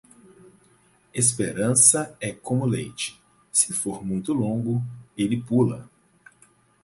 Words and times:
Esperança 1.13 2.17
é 2.19 2.31
como 2.31 2.65
leite: 2.65 3.21
se 3.51 3.71
for 3.71 4.03
muito 4.03 4.33
longo, 4.33 4.81
ele 5.15 5.39
pula. 5.43 5.87